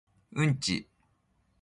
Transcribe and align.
uyeygu! 0.37 0.77